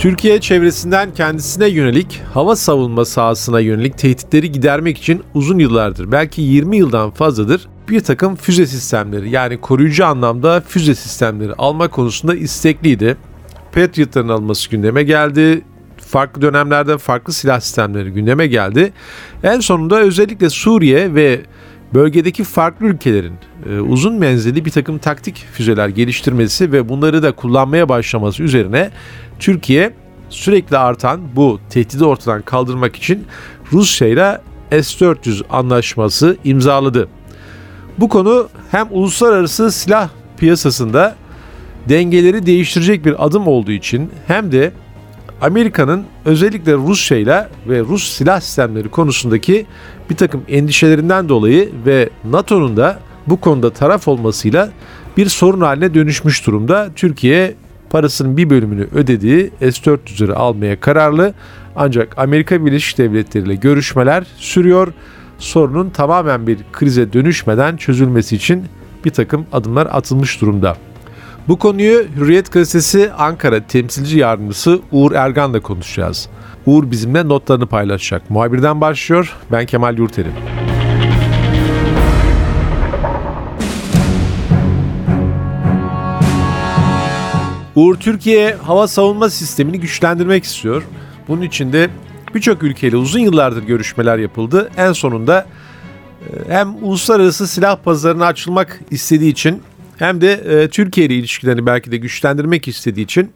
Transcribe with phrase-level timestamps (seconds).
[0.00, 6.76] Türkiye çevresinden kendisine yönelik hava savunma sahasına yönelik tehditleri gidermek için uzun yıllardır belki 20
[6.76, 13.16] yıldan fazladır bir takım füze sistemleri yani koruyucu anlamda füze sistemleri alma konusunda istekliydi.
[13.72, 15.62] Patriot'ların alması gündeme geldi.
[15.96, 18.92] Farklı dönemlerde farklı silah sistemleri gündeme geldi.
[19.42, 21.40] En sonunda özellikle Suriye ve
[21.94, 23.34] bölgedeki farklı ülkelerin
[23.70, 28.90] e, uzun menzilli bir takım taktik füzeler geliştirmesi ve bunları da kullanmaya başlaması üzerine
[29.38, 29.92] Türkiye
[30.30, 33.26] sürekli artan bu tehdidi ortadan kaldırmak için
[33.72, 34.40] Rusya ile
[34.70, 37.08] S-400 anlaşması imzaladı.
[37.98, 41.16] Bu konu hem uluslararası silah piyasasında
[41.88, 44.72] dengeleri değiştirecek bir adım olduğu için hem de
[45.40, 49.66] Amerika'nın özellikle Rusya ile ve Rus silah sistemleri konusundaki
[50.10, 54.70] bir takım endişelerinden dolayı ve NATO'nun da bu konuda taraf olmasıyla
[55.16, 56.90] bir sorun haline dönüşmüş durumda.
[56.96, 57.54] Türkiye
[57.90, 61.34] parasının bir bölümünü ödediği S-400'leri almaya kararlı.
[61.76, 64.92] Ancak Amerika Birleşik Devletleri ile görüşmeler sürüyor.
[65.38, 68.64] Sorunun tamamen bir krize dönüşmeden çözülmesi için
[69.04, 70.76] bir takım adımlar atılmış durumda.
[71.48, 76.28] Bu konuyu Hürriyet Gazetesi Ankara temsilci yardımcısı Uğur Ergan'la konuşacağız.
[76.66, 78.30] Uğur bizimle notlarını paylaşacak.
[78.30, 79.36] Muhabirden başlıyor.
[79.52, 80.59] Ben Kemal Yurterim.
[87.80, 90.82] Uğur Türkiye hava savunma sistemini güçlendirmek istiyor.
[91.28, 91.90] Bunun için de
[92.34, 94.70] birçok ülkeyle uzun yıllardır görüşmeler yapıldı.
[94.76, 95.46] En sonunda
[96.20, 99.62] e, hem uluslararası silah pazarına açılmak istediği için
[99.98, 103.32] hem de e, Türkiye ile ilişkilerini belki de güçlendirmek istediği için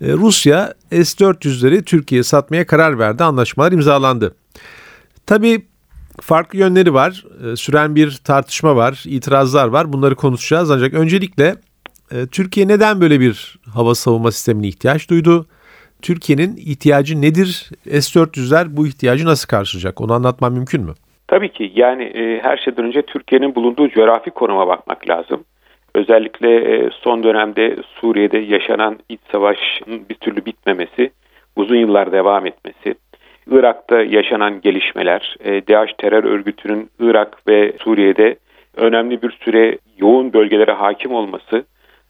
[0.00, 3.24] e, Rusya S-400'leri Türkiye'ye satmaya karar verdi.
[3.24, 4.34] Anlaşmalar imzalandı.
[5.26, 5.66] Tabii
[6.20, 7.24] farklı yönleri var.
[7.56, 9.92] Süren bir tartışma var, itirazlar var.
[9.92, 10.70] Bunları konuşacağız.
[10.70, 11.56] Ancak öncelikle
[12.32, 15.46] Türkiye neden böyle bir hava savunma sistemine ihtiyaç duydu?
[16.02, 17.70] Türkiye'nin ihtiyacı nedir?
[17.84, 20.00] S-400'ler bu ihtiyacı nasıl karşılayacak?
[20.00, 20.92] Onu anlatmam mümkün mü?
[21.28, 21.72] Tabii ki.
[21.74, 25.44] Yani e, her şeyden önce Türkiye'nin bulunduğu coğrafi konuma bakmak lazım.
[25.94, 31.10] Özellikle e, son dönemde Suriye'de yaşanan iç savaşın bir türlü bitmemesi,
[31.56, 32.94] uzun yıllar devam etmesi,
[33.50, 38.36] Irak'ta yaşanan gelişmeler, e, DAEŞ terör örgütünün Irak ve Suriye'de
[38.76, 41.64] önemli bir süre yoğun bölgelere hakim olması,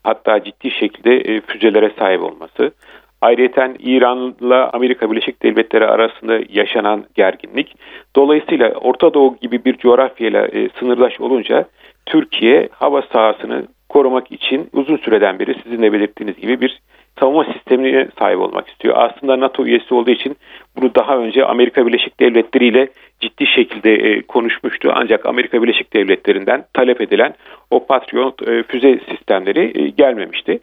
[0.07, 2.73] hatta ciddi şekilde e, füzelere sahip olması,
[3.21, 7.77] Ayrıca İran'la Amerika Birleşik Devletleri arasında yaşanan gerginlik.
[8.17, 11.65] Dolayısıyla Orta Doğu gibi bir coğrafyayla e, sınırdaş olunca
[12.07, 16.81] Türkiye hava sahasını korumak için uzun süreden beri sizin de belirttiğiniz gibi bir
[17.21, 18.95] savunma sistemine sahip olmak istiyor.
[18.97, 20.37] Aslında NATO üyesi olduğu için
[20.77, 22.89] bunu daha önce Amerika Birleşik Devletleri ile
[23.21, 24.93] ciddi şekilde e, konuşmuştu.
[24.95, 27.35] Ancak Amerika Birleşik Devletleri'nden talep edilen
[27.71, 30.61] o Patriot e, füze sistemleri e, gelmemişti.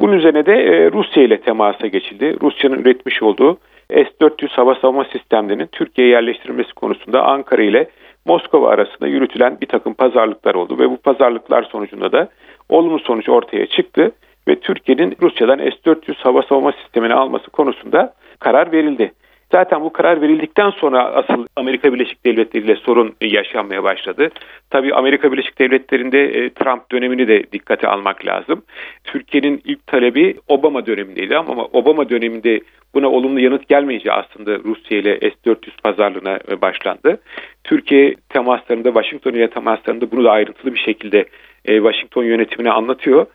[0.00, 2.36] Bunun üzerine de Rusya ile temasa geçildi.
[2.42, 3.58] Rusya'nın üretmiş olduğu
[3.90, 7.88] S-400 hava savunma sistemlerinin Türkiye'ye yerleştirilmesi konusunda Ankara ile
[8.24, 12.28] Moskova arasında yürütülen bir takım pazarlıklar oldu ve bu pazarlıklar sonucunda da
[12.68, 14.12] olumlu sonuç ortaya çıktı
[14.48, 19.12] ve Türkiye'nin Rusya'dan S-400 hava savunma sistemini alması konusunda karar verildi.
[19.52, 24.30] Zaten bu karar verildikten sonra asıl Amerika Birleşik Devletleri ile sorun yaşanmaya başladı.
[24.70, 28.62] Tabii Amerika Birleşik Devletleri'nde e, Trump dönemini de dikkate almak lazım.
[29.04, 32.60] Türkiye'nin ilk talebi Obama dönemindeydi ama Obama döneminde
[32.94, 37.20] buna olumlu yanıt gelmeyince aslında Rusya ile S-400 pazarlığına e, başlandı.
[37.64, 41.24] Türkiye temaslarında, Washington ile temaslarında bunu da ayrıntılı bir şekilde
[41.64, 43.26] e, Washington yönetimine anlatıyor.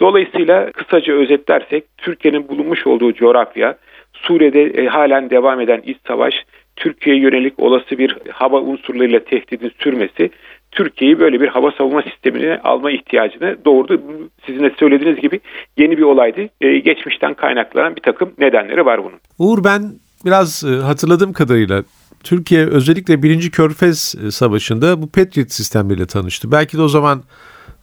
[0.00, 3.76] Dolayısıyla kısaca özetlersek Türkiye'nin bulunmuş olduğu coğrafya
[4.12, 6.34] Suriye'de e, halen devam eden iç savaş,
[6.76, 10.30] Türkiye'ye yönelik olası bir hava unsurlarıyla tehdidin sürmesi
[10.72, 14.00] Türkiye'yi böyle bir hava savunma sistemine alma ihtiyacını doğurdu.
[14.46, 15.40] Sizin de söylediğiniz gibi
[15.76, 16.48] yeni bir olaydı.
[16.60, 19.18] Ee, geçmişten kaynaklanan bir takım nedenleri var bunun.
[19.38, 19.82] Uğur ben
[20.24, 21.82] biraz e, hatırladığım kadarıyla
[22.24, 23.50] Türkiye özellikle 1.
[23.50, 26.52] Körfez e, Savaşı'nda bu Patriot sistemleriyle tanıştı.
[26.52, 27.22] Belki de o zaman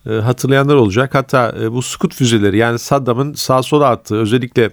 [0.09, 1.15] e, hatırlayanlar olacak.
[1.15, 4.69] Hatta bu Sukut füzeleri yani Saddam'ın sağ sola attığı özellikle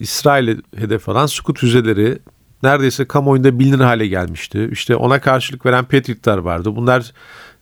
[0.00, 2.18] İsrail'e hedef alan Sukut füzeleri
[2.62, 4.68] neredeyse kamuoyunda bilinir hale gelmişti.
[4.72, 6.76] İşte ona karşılık veren Patriot'lar vardı.
[6.76, 7.12] Bunlar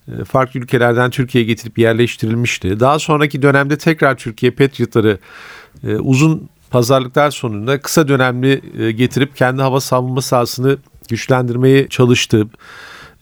[0.09, 2.81] e, farklı ülkelerden Türkiye'ye getirip yerleştirilmişti.
[2.81, 5.19] Daha sonraki dönemde tekrar Türkiye Patriot'ları
[5.85, 10.77] e, uzun pazarlıklar sonunda kısa dönemli e, getirip kendi hava savunma sahasını
[11.09, 12.47] güçlendirmeye çalıştı.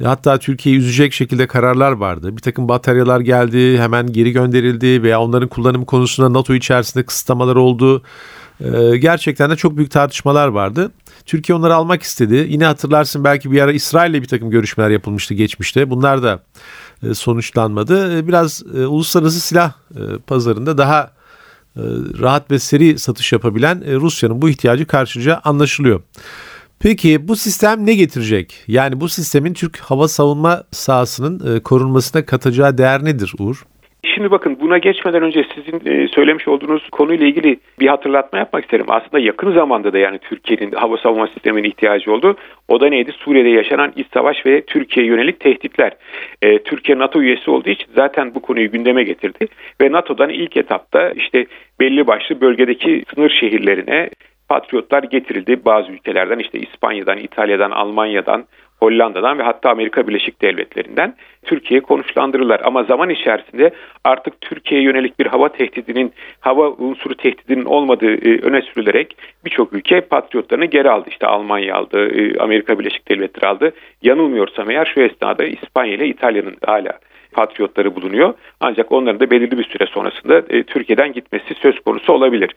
[0.03, 2.37] Hatta Türkiye'yi üzecek şekilde kararlar vardı.
[2.37, 8.03] Bir takım bataryalar geldi, hemen geri gönderildi veya onların kullanımı konusunda NATO içerisinde kısıtlamalar oldu.
[8.61, 10.93] Ee, gerçekten de çok büyük tartışmalar vardı.
[11.27, 12.47] Türkiye onları almak istedi.
[12.49, 15.91] Yine hatırlarsın belki bir ara İsrail'le bir takım görüşmeler yapılmıştı geçmişte.
[15.91, 16.43] Bunlar da
[17.03, 18.19] e, sonuçlanmadı.
[18.19, 19.73] E, biraz e, uluslararası silah
[20.27, 21.11] pazarında daha
[22.21, 26.03] rahat ve seri satış yapabilen Rusya'nın bu ihtiyacı karşılayacağı anlaşılıyor.
[26.79, 28.55] Peki bu sistem ne getirecek?
[28.69, 33.65] Yani bu sistemin Türk hava savunma sahasının korunmasına katacağı değer nedir Uğur?
[34.05, 38.87] Şimdi bakın buna geçmeden önce sizin e, söylemiş olduğunuz konuyla ilgili bir hatırlatma yapmak isterim.
[38.89, 42.37] Aslında yakın zamanda da yani Türkiye'nin hava savunma sistemine ihtiyacı oldu.
[42.69, 43.13] O da neydi?
[43.13, 45.93] Suriye'de yaşanan iç savaş ve Türkiye'ye yönelik tehditler.
[46.43, 49.47] E, Türkiye NATO üyesi olduğu için zaten bu konuyu gündeme getirdi.
[49.81, 51.47] Ve NATO'dan ilk etapta işte
[51.81, 54.11] belli başlı bölgedeki sınır şehirlerine
[54.49, 58.45] patriotlar getirildi bazı ülkelerden işte İspanya'dan, İtalya'dan, Almanya'dan,
[58.85, 61.15] Hollanda'dan ve hatta Amerika Birleşik Devletleri'nden
[61.45, 62.61] Türkiye'ye konuşlandırırlar.
[62.65, 63.71] Ama zaman içerisinde
[64.05, 70.01] artık Türkiye'ye yönelik bir hava tehdidinin, hava unsuru tehdidinin olmadığı e, öne sürülerek birçok ülke
[70.01, 71.09] patriotlarını geri aldı.
[71.09, 73.73] İşte Almanya aldı, e, Amerika Birleşik Devletleri aldı.
[74.03, 76.99] Yanılmıyorsam eğer şu esnada İspanya ile İtalya'nın hala
[77.35, 78.35] patriotları bulunuyor.
[78.61, 82.51] Ancak onların da belirli bir süre sonrasında e, Türkiye'den gitmesi söz konusu olabilir.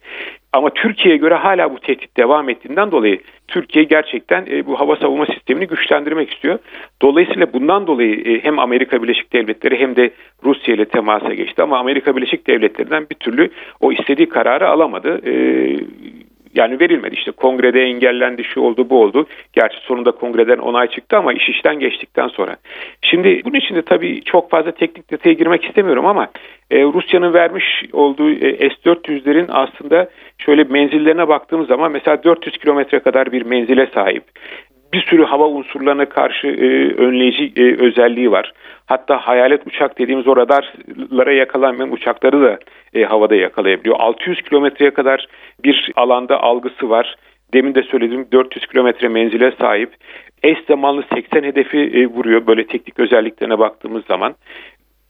[0.54, 5.26] Ama Türkiye'ye göre hala bu tehdit devam ettiğinden dolayı Türkiye gerçekten e, bu hava savunma
[5.26, 6.60] sistemini güçlendirmek istiyor.
[7.02, 10.12] Dolayısıyla bundan dolayı e, hem Amerika Birleşik Devletleri hem de
[10.44, 13.50] Rusya ile temasa geçti ama Amerika Birleşik Devletleri'nden bir türlü
[13.80, 15.22] o istediği kararı alamadı.
[15.26, 15.34] E,
[16.58, 19.28] yani verilmedi işte kongrede engellendi şu oldu bu oldu.
[19.54, 22.58] Gerçi sonunda kongreden onay çıktı ama iş işten geçtikten sonra.
[23.10, 26.28] Şimdi bunun için de tabii çok fazla teknik detaya girmek istemiyorum ama
[26.72, 33.32] e, Rusya'nın vermiş olduğu e, S-400'lerin aslında şöyle menzillerine baktığımız zaman mesela 400 kilometre kadar
[33.32, 34.24] bir menzile sahip
[34.94, 38.54] bir sürü hava unsurlarına karşı e, önleyici e, özelliği var.
[38.86, 42.60] Hatta hayalet uçak dediğimiz o radarlara yakalanmayan uçakları da
[42.94, 43.96] e, havada yakalayabiliyor.
[44.00, 45.28] 600 kilometreye kadar
[45.64, 47.16] bir alanda algısı var.
[47.54, 49.94] Demin de söylediğim 400 kilometre menzile sahip.
[50.44, 54.36] Eş zamanlı 80 hedefi e, vuruyor böyle teknik özelliklerine baktığımız zaman.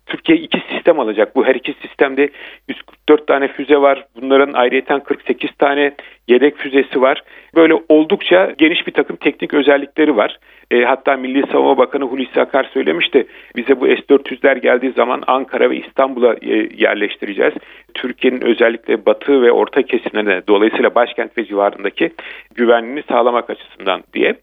[0.07, 1.35] Türkiye iki sistem alacak.
[1.35, 2.29] Bu her iki sistemde
[2.67, 4.05] 144 tane füze var.
[4.21, 5.91] Bunların ayrıyeten 48 tane
[6.27, 7.23] yedek füzesi var.
[7.55, 10.39] Böyle oldukça geniş bir takım teknik özellikleri var.
[10.71, 13.27] E, hatta Milli Savunma Bakanı Hulusi Akar söylemişti.
[13.55, 17.53] Bize bu S-400'ler geldiği zaman Ankara ve İstanbul'a e, yerleştireceğiz.
[17.93, 22.11] Türkiye'nin özellikle batı ve orta kesimlerine dolayısıyla başkent ve civarındaki
[22.55, 24.35] güvenliğini sağlamak açısından diye.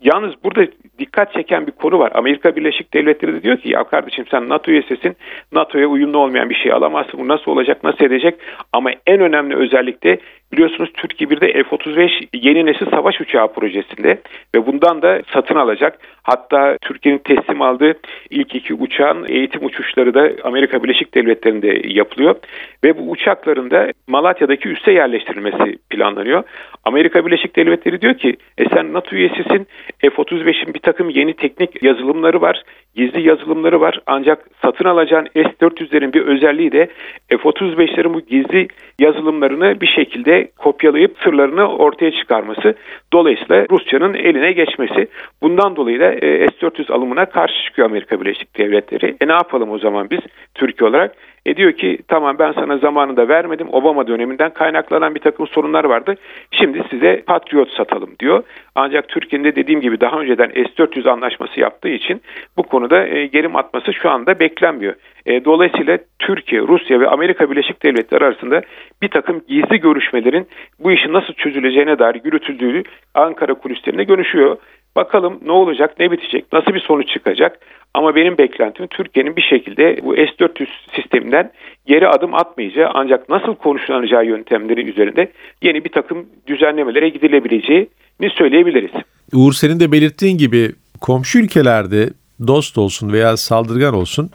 [0.00, 0.66] Yalnız burada
[0.98, 2.12] dikkat çeken bir konu var.
[2.14, 5.16] Amerika Birleşik Devletleri de diyor ki ya kardeşim sen NATO üyesisin.
[5.52, 7.20] NATO'ya uyumlu olmayan bir şey alamazsın.
[7.20, 8.34] Bu nasıl olacak, nasıl edecek?
[8.72, 10.18] Ama en önemli özellik de
[10.52, 14.20] biliyorsunuz Türkiye bir de F-35 yeni nesil savaş uçağı projesinde
[14.54, 15.98] ve bundan da satın alacak.
[16.22, 17.94] Hatta Türkiye'nin teslim aldığı
[18.30, 22.36] ilk iki uçağın eğitim uçuşları da Amerika Birleşik Devletleri'nde yapılıyor.
[22.84, 26.42] Ve bu uçakların da Malatya'daki üsse yerleştirilmesi planlanıyor.
[26.84, 29.66] Amerika Birleşik Devletleri diyor ki e sen NATO üyesisin
[29.98, 32.62] F-35'in bir takım yeni teknik yazılımları var,
[32.96, 34.00] gizli yazılımları var.
[34.06, 36.88] Ancak satın alacağın S-400'lerin bir özelliği de
[37.28, 42.74] F-35'lerin bu gizli yazılımlarını bir şekilde kopyalayıp sırlarını ortaya çıkarması.
[43.12, 45.08] Dolayısıyla Rusya'nın eline geçmesi.
[45.42, 49.16] Bundan dolayı da e, S-400 alımına karşı çıkıyor Amerika Birleşik Devletleri.
[49.20, 50.20] E ne yapalım o zaman biz
[50.54, 51.16] Türkiye olarak?
[51.46, 53.68] E diyor ki tamam ben sana zamanında vermedim.
[53.72, 56.14] Obama döneminden kaynaklanan bir takım sorunlar vardı.
[56.50, 58.42] Şimdi size Patriot satalım diyor.
[58.74, 62.22] Ancak Türkiye'nin de dediğim gibi daha önceden S-400 anlaşması yaptığı için
[62.56, 64.94] bu konuda e, gerim atması şu anda beklenmiyor.
[65.26, 68.62] E, dolayısıyla Türkiye, Rusya ve Amerika Birleşik Devletleri arasında
[69.02, 70.48] bir takım gizli görüşmelerin
[70.78, 72.82] bu işin nasıl çözüleceğine dair yürütüldüğü
[73.14, 74.56] Ankara kulislerinde görüşüyor.
[74.96, 77.58] Bakalım ne olacak, ne bitecek, nasıl bir sonuç çıkacak.
[77.96, 81.52] Ama benim beklentim Türkiye'nin bir şekilde bu S-400 sisteminden
[81.86, 88.90] geri adım atmayacağı ancak nasıl konuşlanacağı yöntemleri üzerinde yeni bir takım düzenlemelere gidilebileceğini söyleyebiliriz.
[89.34, 92.08] Uğur senin de belirttiğin gibi komşu ülkelerde
[92.46, 94.30] dost olsun veya saldırgan olsun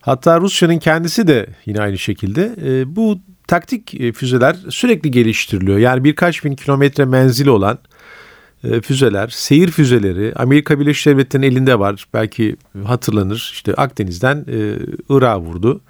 [0.00, 5.78] hatta Rusya'nın kendisi de yine aynı şekilde e, bu taktik e, füzeler sürekli geliştiriliyor.
[5.78, 7.78] Yani birkaç bin kilometre menzili olan
[8.82, 12.06] füzeler, seyir füzeleri Amerika Birleşik Devletleri'nin elinde var.
[12.14, 14.76] Belki hatırlanır işte Akdeniz'den e,
[15.08, 15.80] Irak'a vurdu.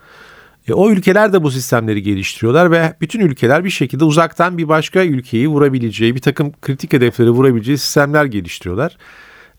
[0.68, 5.04] E, o ülkeler de bu sistemleri geliştiriyorlar ve bütün ülkeler bir şekilde uzaktan bir başka
[5.04, 8.96] ülkeyi vurabileceği, bir takım kritik hedefleri vurabileceği sistemler geliştiriyorlar.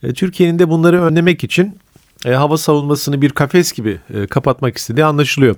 [0.04, 1.78] E, Türkiye'nin de bunları önlemek için
[2.26, 5.56] e, hava savunmasını bir kafes gibi e, kapatmak istediği anlaşılıyor.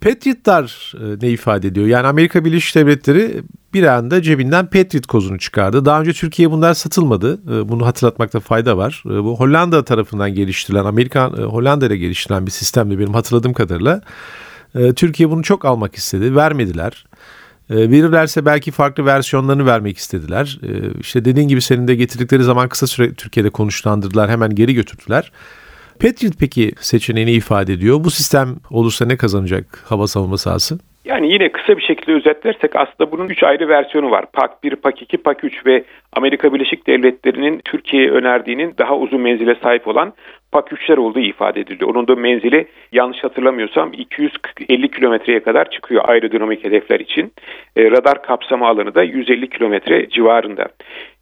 [0.00, 1.86] Patriotlar e, ne ifade ediyor?
[1.86, 3.42] Yani Amerika Birleşik Devletleri
[3.74, 5.84] bir anda cebinden Patriot kozunu çıkardı.
[5.84, 7.40] Daha önce Türkiye'ye bunlar satılmadı.
[7.50, 9.02] Ee, bunu hatırlatmakta fayda var.
[9.06, 14.00] Ee, bu Hollanda tarafından geliştirilen, Amerikan e, Hollanda ile geliştirilen bir sistemdi benim hatırladığım kadarıyla.
[14.74, 16.36] Ee, Türkiye bunu çok almak istedi.
[16.36, 17.06] Vermediler.
[17.70, 20.60] Verirlerse belki farklı versiyonlarını vermek istediler.
[21.00, 24.30] İşte dediğin gibi senin de getirdikleri zaman kısa süre Türkiye'de konuşlandırdılar.
[24.30, 25.32] Hemen geri götürdüler.
[26.00, 28.04] Patriot peki seçeneğini ifade ediyor.
[28.04, 30.78] Bu sistem olursa ne kazanacak hava savunma sahası?
[31.08, 34.24] Yani yine kısa bir şekilde özetlersek aslında bunun 3 ayrı versiyonu var.
[34.32, 39.54] PAK 1, PAK 2, PAK 3 ve Amerika Birleşik Devletleri'nin Türkiye'ye önerdiğinin daha uzun menzile
[39.54, 40.12] sahip olan
[40.52, 41.90] PAK 3'ler olduğu ifade ediliyor.
[41.90, 47.32] Onun da menzili yanlış hatırlamıyorsam 250 kilometreye kadar çıkıyor aerodinamik hedefler için.
[47.76, 50.68] E, radar kapsama alanı da 150 kilometre civarında.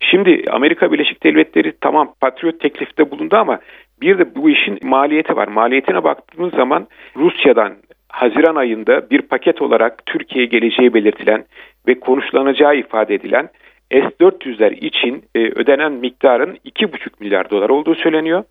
[0.01, 3.59] Şimdi Amerika Birleşik Devletleri tamam Patriot teklifte bulundu ama
[4.01, 5.49] bir de bu işin maliyeti var.
[5.49, 7.73] Maliyetine baktığımız zaman Rusya'dan
[8.17, 11.45] Haziran ayında bir paket olarak Türkiye'ye geleceği belirtilen
[11.89, 13.49] ve konuşlanacağı ifade edilen
[13.91, 18.45] S-400'ler için e, ödenen miktarın 2,5 milyar dolar olduğu söyleniyor.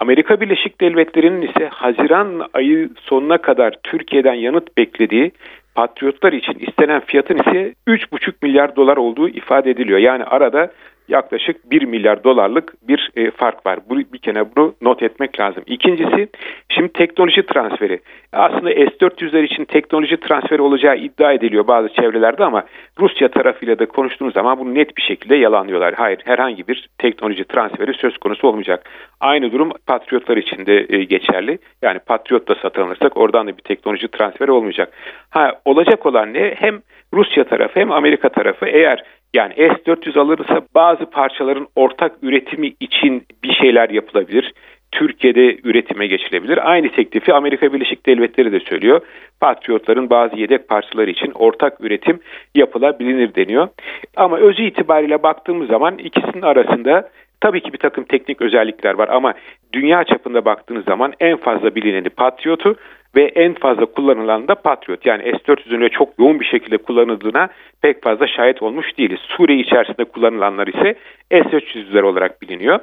[0.00, 5.32] Amerika Birleşik Devletleri'nin ise Haziran ayı sonuna kadar Türkiye'den yanıt beklediği
[5.74, 9.98] Patriotlar için istenen fiyatın ise 3,5 milyar dolar olduğu ifade ediliyor.
[9.98, 10.72] Yani arada
[11.10, 13.78] yaklaşık 1 milyar dolarlık bir e, fark var.
[13.88, 15.62] Bu, bir kenara bunu not etmek lazım.
[15.66, 16.28] İkincisi
[16.68, 18.00] şimdi teknoloji transferi.
[18.32, 22.64] Aslında S-400'ler için teknoloji transferi olacağı iddia ediliyor bazı çevrelerde ama
[22.98, 25.94] Rusya tarafıyla da konuştuğumuz zaman bunu net bir şekilde yalanlıyorlar.
[25.94, 28.90] Hayır herhangi bir teknoloji transferi söz konusu olmayacak.
[29.20, 31.58] Aynı durum Patriotlar için de e, geçerli.
[31.82, 34.92] Yani Patriot da satın alırsak oradan da bir teknoloji transferi olmayacak.
[35.30, 36.54] Ha olacak olan ne?
[36.56, 36.80] Hem
[37.14, 43.52] Rusya tarafı hem Amerika tarafı eğer yani S-400 alırsa bazı parçaların ortak üretimi için bir
[43.52, 44.52] şeyler yapılabilir.
[44.92, 46.70] Türkiye'de üretime geçilebilir.
[46.70, 49.00] Aynı teklifi Amerika Birleşik Devletleri de söylüyor.
[49.40, 52.20] Patriotların bazı yedek parçaları için ortak üretim
[52.54, 53.68] yapılabilir deniyor.
[54.16, 57.08] Ama özü itibariyle baktığımız zaman ikisinin arasında
[57.40, 59.34] tabii ki bir takım teknik özellikler var ama
[59.72, 62.76] dünya çapında baktığınız zaman en fazla bilineni Patriot'u
[63.16, 65.06] ve en fazla kullanılan da Patriot.
[65.06, 67.48] Yani S-400'ün çok yoğun bir şekilde kullanıldığına
[67.82, 69.20] pek fazla şahit olmuş değiliz.
[69.20, 70.94] Suriye içerisinde kullanılanlar ise
[71.30, 72.78] S-300'ler olarak biliniyor.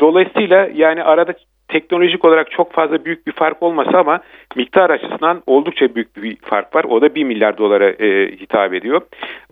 [0.00, 1.34] Dolayısıyla yani arada
[1.68, 4.20] teknolojik olarak çok fazla büyük bir fark olmasa ama
[4.56, 6.84] miktar açısından oldukça büyük bir fark var.
[6.84, 9.00] O da 1 milyar dolara e, hitap ediyor.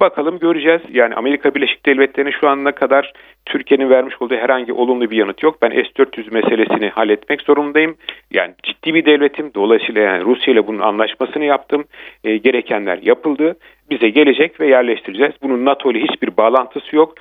[0.01, 0.81] Bakalım göreceğiz.
[0.93, 3.13] Yani Amerika Birleşik Devletleri'nin şu ana kadar
[3.47, 5.63] Türkiye'nin vermiş olduğu herhangi olumlu bir yanıt yok.
[5.63, 7.97] Ben S-400 meselesini halletmek zorundayım.
[8.31, 9.51] Yani ciddi bir devletim.
[9.55, 11.85] Dolayısıyla yani Rusya ile bunun anlaşmasını yaptım.
[12.25, 13.57] E, gerekenler yapıldı.
[13.91, 15.33] Bize gelecek ve yerleştireceğiz.
[15.43, 17.15] Bunun NATO ile hiçbir bağlantısı yok.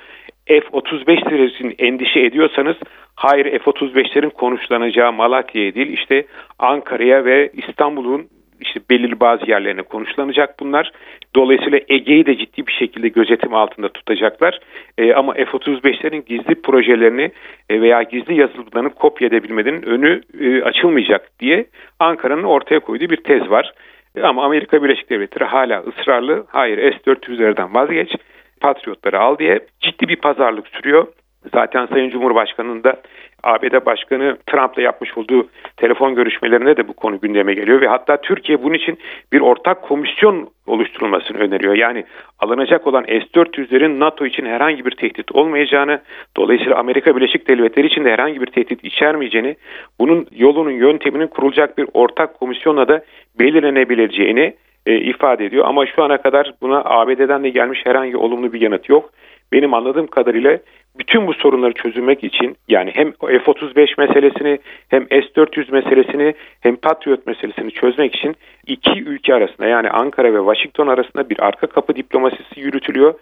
[0.46, 2.76] F-35 sürecini endişe ediyorsanız
[3.14, 6.26] hayır F-35'lerin konuşlanacağı Malatya'ya değil işte
[6.58, 8.28] Ankara'ya ve İstanbul'un
[8.60, 10.92] işte belirli bazı yerlerine konuşlanacak bunlar.
[11.36, 14.60] Dolayısıyla Ege'yi de ciddi bir şekilde gözetim altında tutacaklar.
[14.98, 17.30] E, ama F-35'lerin gizli projelerini
[17.70, 21.66] e, veya gizli yazılımlarını kopya edebilmenin önü e, açılmayacak diye
[21.98, 23.72] Ankara'nın ortaya koyduğu bir tez var.
[24.16, 26.46] E, ama Amerika Birleşik Devletleri hala ısrarlı.
[26.48, 28.12] Hayır S-400'lerden vazgeç.
[28.62, 31.06] Patriotları al diye ciddi bir pazarlık sürüyor.
[31.54, 32.96] Zaten Sayın Cumhurbaşkanı'nın da
[33.42, 38.62] ABD Başkanı Trump'la yapmış olduğu telefon görüşmelerinde de bu konu gündeme geliyor ve hatta Türkiye
[38.62, 38.98] bunun için
[39.32, 41.74] bir ortak komisyon oluşturulmasını öneriyor.
[41.74, 42.04] Yani
[42.38, 46.00] alınacak olan S-400'lerin NATO için herhangi bir tehdit olmayacağını,
[46.36, 49.56] dolayısıyla Amerika Birleşik Devletleri için de herhangi bir tehdit içermeyeceğini,
[50.00, 53.04] bunun yolunun yönteminin kurulacak bir ortak komisyonla da
[53.38, 54.54] belirlenebileceğini
[54.86, 55.64] e, ifade ediyor.
[55.66, 59.10] Ama şu ana kadar buna ABD'den de gelmiş herhangi olumlu bir yanıt yok.
[59.52, 60.58] Benim anladığım kadarıyla
[60.98, 64.58] bütün bu sorunları çözülmek için yani hem F-35 meselesini
[64.88, 68.36] hem S-400 meselesini hem Patriot meselesini çözmek için
[68.66, 73.14] iki ülke arasında yani Ankara ve Washington arasında bir arka kapı diplomasisi yürütülüyor.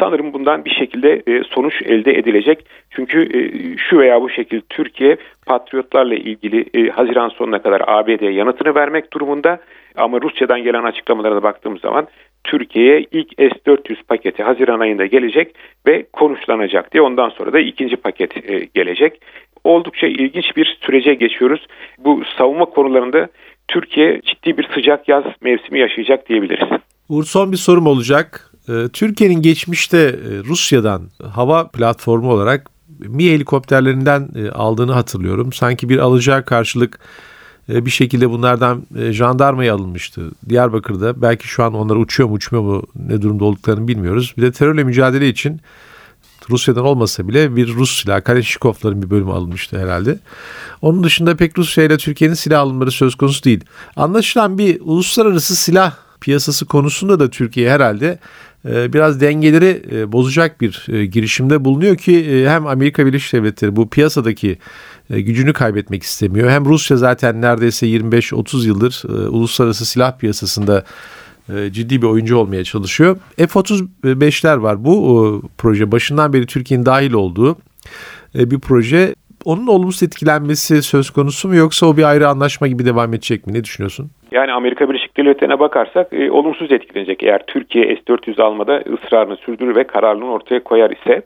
[0.00, 2.66] Sanırım bundan bir şekilde e, sonuç elde edilecek.
[2.90, 3.40] Çünkü e,
[3.76, 9.58] şu veya bu şekilde Türkiye patriotlarla ilgili e, Haziran sonuna kadar ABD'ye yanıtını vermek durumunda.
[9.96, 12.08] Ama Rusya'dan gelen açıklamalara da baktığımız zaman
[12.44, 15.54] Türkiye'ye ilk S-400 paketi Haziran ayında gelecek
[15.86, 19.20] ve konuşlanacak diye ondan sonra da ikinci paket e, gelecek.
[19.64, 21.66] Oldukça ilginç bir sürece geçiyoruz.
[21.98, 23.28] Bu savunma konularında
[23.68, 26.68] Türkiye ciddi bir sıcak yaz mevsimi yaşayacak diyebiliriz.
[27.08, 28.50] Uğur son bir sorum olacak.
[28.68, 31.02] Ee, Türkiye'nin geçmişte e, Rusya'dan
[31.34, 35.52] hava platformu olarak Mi helikopterlerinden e, aldığını hatırlıyorum.
[35.52, 37.35] Sanki bir alacağı karşılık e,
[37.68, 40.30] bir şekilde bunlardan jandarmaya alınmıştı.
[40.48, 44.34] Diyarbakır'da belki şu an onlar uçuyor mu uçmuyor mu ne durumda olduklarını bilmiyoruz.
[44.36, 45.60] Bir de terörle mücadele için
[46.50, 50.18] Rusya'dan olmasa bile bir Rus silah Kalashnikovların bir bölümü alınmıştı herhalde.
[50.82, 53.64] Onun dışında pek Rusya ile Türkiye'nin silah alımları söz konusu değil.
[53.96, 58.18] Anlaşılan bir uluslararası silah piyasası konusunda da Türkiye herhalde
[58.68, 63.88] e, biraz dengeleri e, bozacak bir e, girişimde bulunuyor ki hem Amerika Birleşik Devletleri bu
[63.90, 64.58] piyasadaki
[65.10, 66.50] gücünü kaybetmek istemiyor.
[66.50, 70.84] Hem Rusya zaten neredeyse 25-30 yıldır uluslararası silah piyasasında
[71.70, 73.16] ciddi bir oyuncu olmaya çalışıyor.
[73.36, 77.56] F-35'ler var bu proje başından beri Türkiye'nin dahil olduğu
[78.34, 79.14] bir proje.
[79.44, 83.52] Onun olumsuz etkilenmesi söz konusu mu yoksa o bir ayrı anlaşma gibi devam edecek mi?
[83.52, 84.10] Ne düşünüyorsun?
[84.32, 87.22] Yani Amerika Birleşik Devletleri'ne bakarsak e, olumsuz etkilenecek.
[87.22, 91.22] Eğer Türkiye S-400 almada ısrarını sürdürür ve kararlılığını ortaya koyar ise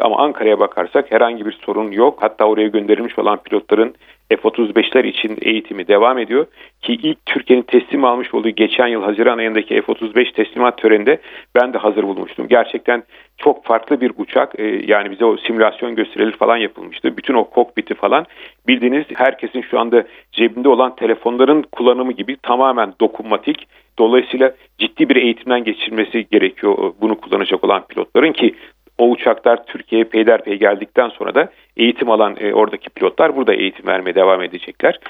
[0.00, 2.18] ama Ankara'ya bakarsak herhangi bir sorun yok.
[2.22, 3.94] Hatta oraya gönderilmiş olan pilotların
[4.36, 6.46] F-35'ler için eğitimi devam ediyor.
[6.82, 11.20] Ki ilk Türkiye'nin teslim almış olduğu geçen yıl Haziran ayındaki F-35 teslimat töreninde
[11.54, 12.48] ben de hazır bulmuştum.
[12.48, 13.02] Gerçekten
[13.36, 14.60] çok farklı bir uçak.
[14.60, 17.16] Ee, yani bize o simülasyon gösterileri falan yapılmıştı.
[17.16, 18.26] Bütün o kokpiti falan
[18.68, 23.68] bildiğiniz herkesin şu anda cebinde olan telefonların kullanımı gibi tamamen dokunmatik.
[23.98, 28.54] Dolayısıyla ciddi bir eğitimden geçirmesi gerekiyor bunu kullanacak olan pilotların ki
[29.00, 34.14] o uçaklar Türkiye'ye peyderpey geldikten sonra da eğitim alan e, oradaki pilotlar burada eğitim vermeye
[34.14, 35.00] devam edecekler.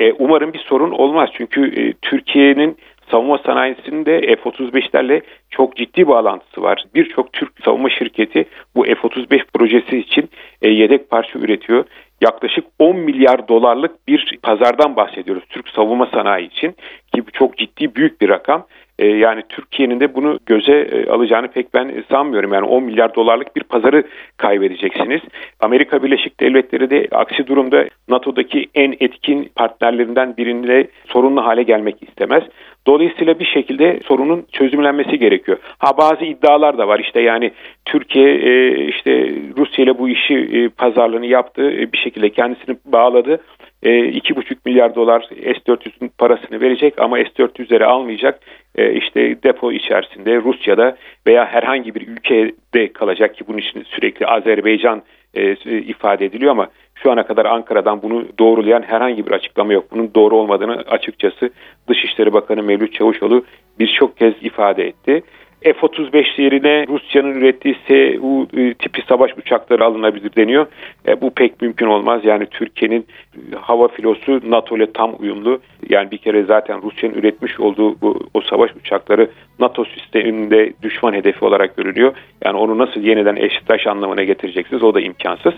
[0.00, 2.76] E, umarım bir sorun olmaz çünkü e, Türkiye'nin
[3.10, 6.84] savunma sanayisinin de F-35'lerle çok ciddi bağlantısı var.
[6.94, 10.30] Birçok Türk savunma şirketi bu F-35 projesi için
[10.62, 11.84] e, yedek parça üretiyor.
[12.20, 16.74] Yaklaşık 10 milyar dolarlık bir pazardan bahsediyoruz Türk savunma sanayi için
[17.14, 18.66] ki bu çok ciddi büyük bir rakam.
[19.00, 22.52] E, yani Türkiye'nin de bunu göze e, alacağını pek ben sanmıyorum.
[22.52, 24.04] Yani 10 milyar dolarlık bir pazarı
[24.36, 25.20] kaybedeceksiniz.
[25.60, 32.42] Amerika Birleşik Devletleri de aksi durumda NATO'daki en etkin partnerlerinden birine sorunlu hale gelmek istemez.
[32.86, 35.58] Dolayısıyla bir şekilde sorunun çözümlenmesi gerekiyor.
[35.78, 37.50] Ha bazı iddialar da var işte yani
[37.84, 43.40] Türkiye e, işte Rusya ile bu işi pazarlığını yaptı bir şekilde kendisini bağladı.
[43.82, 48.40] E, iki buçuk milyar dolar S-400'ün parasını verecek ama S-400'leri almayacak.
[48.74, 50.96] E, işte depo içerisinde Rusya'da
[51.26, 55.02] veya herhangi bir ülkede kalacak ki bunun için sürekli Azerbaycan
[55.34, 59.84] e, ifade ediliyor ama şu ana kadar Ankara'dan bunu doğrulayan herhangi bir açıklama yok.
[59.90, 61.50] Bunun doğru olmadığını açıkçası
[61.88, 63.44] Dışişleri Bakanı Mevlüt Çavuşoğlu
[63.78, 65.22] birçok kez ifade etti.
[65.62, 70.66] F-35 yerine Rusya'nın ürettiği Su e, tipi savaş uçakları alınabilir deniyor.
[71.08, 72.20] E, bu pek mümkün olmaz.
[72.24, 75.60] Yani Türkiye'nin e, hava filosu NATO ile tam uyumlu.
[75.88, 81.44] Yani bir kere zaten Rusya'nın üretmiş olduğu bu, o savaş uçakları NATO sisteminde düşman hedefi
[81.44, 82.14] olarak görülüyor.
[82.44, 85.54] Yani onu nasıl yeniden eşitaş anlamına getireceksiniz o da imkansız.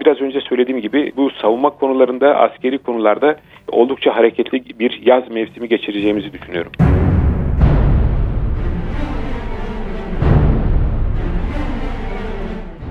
[0.00, 3.36] Biraz önce söylediğim gibi bu savunma konularında, askeri konularda
[3.68, 6.72] oldukça hareketli bir yaz mevsimi geçireceğimizi düşünüyorum.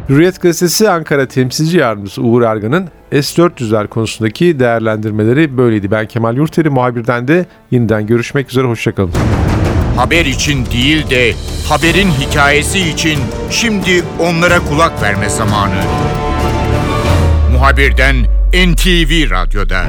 [0.09, 5.91] Hürriyet Gazetesi Ankara Temsilci Yardımcısı Uğur Ergan'ın S-400'ler konusundaki değerlendirmeleri böyleydi.
[5.91, 8.67] Ben Kemal Yurteri muhabirden de yeniden görüşmek üzere.
[8.67, 9.11] Hoşçakalın.
[9.97, 11.33] Haber için değil de
[11.69, 15.81] haberin hikayesi için şimdi onlara kulak verme zamanı.
[17.51, 18.15] Muhabirden
[18.53, 19.85] NTV Radyo'da.